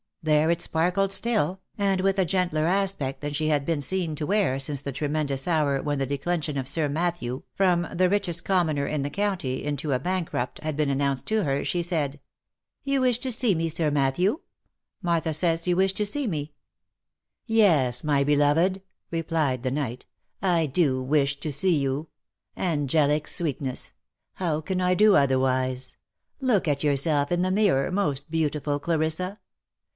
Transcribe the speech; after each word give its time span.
there 0.23 0.49
it 0.51 0.61
sparkled 0.61 1.11
still, 1.11 1.61
and 1.79 2.01
with 2.01 2.17
a 2.17 2.25
gentler 2.25 2.65
aspect 2.65 3.21
than 3.21 3.33
she 3.33 3.47
had 3.49 3.65
been 3.65 3.81
seen 3.81 4.15
to 4.15 4.25
wear 4.25 4.59
since 4.59 4.81
the 4.81 4.91
tremendous 4.91 5.47
hour 5.47 5.81
when 5.81 5.97
the 5.97 6.05
declension 6.07 6.57
of 6.57 6.67
Sir 6.67 6.89
Matthew, 6.89 7.41
from 7.53 7.87
the 7.91 8.09
richest 8.09 8.43
commoner 8.43 8.85
in 8.85 9.01
the 9.01 9.09
county 9.11 9.63
into 9.63 9.91
a 9.93 9.99
bankrupt, 9.99 10.59
had 10.63 10.75
been 10.75 10.89
announced 10.91 11.27
to 11.27 11.43
her, 11.43 11.63
she 11.65 11.81
said," 11.83 12.19
You 12.83 13.01
wish 13.01 13.17
to 13.19 13.31
see 13.31 13.55
me, 13.55 13.67
Sir 13.69 13.89
Matthew— 13.91 14.41
Martha 15.03 15.33
says 15.33 15.67
you 15.67 15.75
wish 15.75 15.93
to 15.93 16.05
see 16.05 16.25
me." 16.27 16.53
2 17.47 17.53
A 17.53 17.91
354 17.91 18.25
THE 18.25 18.39
LIFE 18.39 18.57
AND 18.57 18.57
ADVENTURES" 18.57 18.75
Yes 18.75 18.75
my 18.75 18.75
beloved 18.75 18.77
It" 18.77 18.85
replied 19.11 19.63
the 19.63 19.71
knight." 19.71 20.05
I 20.59 20.65
do 20.65 21.01
wish 21.01 21.39
to 21.39 21.51
see 21.51 21.77
you: 21.77 22.09
Angelic 22.57 23.27
sweetness! 23.27 23.93
How 24.33 24.61
can 24.61 24.81
I 24.81 24.95
do 24.95 25.15
otherwise? 25.15 25.95
Look 26.39 26.67
at 26.67 26.83
yourself 26.83 27.31
in 27.31 27.43
the 27.43 27.51
mirror, 27.51 27.91
most 27.91 28.29
beautiful 28.31 28.79
Clarissa 28.79 29.39